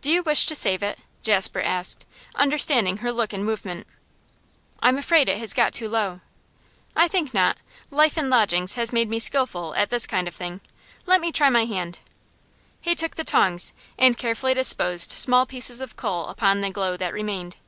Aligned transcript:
'Do 0.00 0.10
you 0.10 0.20
wish 0.20 0.46
to 0.46 0.54
save 0.56 0.82
it?' 0.82 0.98
Jasper 1.22 1.62
asked, 1.62 2.06
understanding 2.34 2.96
her 2.96 3.12
look 3.12 3.32
and 3.32 3.44
movement. 3.44 3.86
'I'm 4.82 4.98
afraid 4.98 5.28
it 5.28 5.38
has 5.38 5.52
got 5.54 5.72
too 5.72 5.88
low.' 5.88 6.20
'I 6.96 7.06
think 7.06 7.32
not. 7.32 7.56
Life 7.88 8.18
in 8.18 8.28
lodgings 8.28 8.74
has 8.74 8.92
made 8.92 9.08
me 9.08 9.20
skilful 9.20 9.72
at 9.76 9.90
this 9.90 10.08
kind 10.08 10.26
of 10.26 10.34
thing; 10.34 10.60
let 11.06 11.20
me 11.20 11.30
try 11.30 11.50
my 11.50 11.66
hand.' 11.66 12.00
He 12.80 12.96
took 12.96 13.14
the 13.14 13.22
tongs 13.22 13.72
and 13.96 14.18
carefully 14.18 14.54
disposed 14.54 15.12
small 15.12 15.46
pieces 15.46 15.80
of 15.80 15.94
coal 15.94 16.26
upon 16.26 16.60
the 16.60 16.70
glow 16.70 16.96
that 16.96 17.12
remained. 17.12 17.58